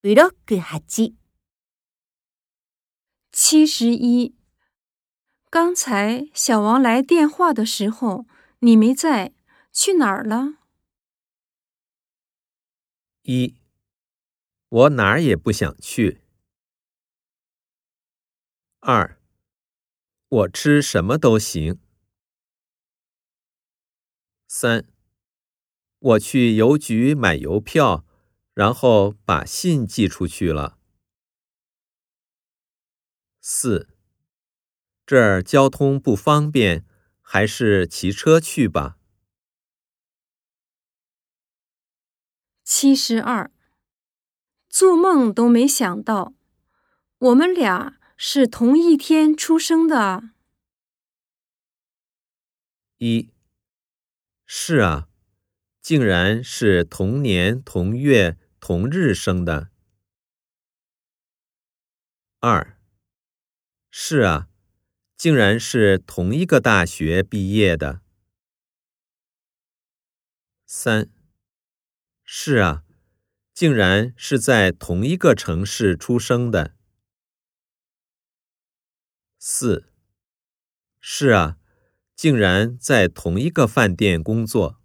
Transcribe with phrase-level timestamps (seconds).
[0.00, 1.14] ブロック8。
[3.32, 4.36] 七十一。
[5.50, 8.26] 刚才小王来电话的时候，
[8.58, 9.32] 你没在，
[9.72, 10.58] 去哪儿了？
[13.22, 13.56] 一，
[14.68, 16.20] 我哪儿也不想去。
[18.80, 19.18] 二，
[20.28, 21.80] 我吃什么都行。
[24.46, 24.86] 三，
[25.98, 28.04] 我去邮局买邮票，
[28.59, 30.77] 然后把信寄出去了。
[33.39, 33.87] 四，
[35.05, 36.85] 这儿交通不方便，
[37.21, 38.97] 还是骑车去吧。
[42.65, 43.49] 七十二，
[44.67, 46.33] 做梦都没想到，
[47.17, 50.31] 我们俩是同一天出生的。
[52.97, 53.31] 一，
[54.45, 55.07] 是啊，
[55.81, 59.69] 竟然是同年同月同日生的。
[62.39, 62.77] 二，
[63.91, 64.47] 是啊，
[65.17, 68.01] 竟然是同一个大学毕业的。
[70.65, 71.09] 三。
[72.23, 72.83] 是啊，
[73.53, 76.75] 竟然是在同一个城市出生的。
[79.39, 79.91] 四，
[80.99, 81.57] 是啊，
[82.15, 84.79] 竟然在同一个饭店工作。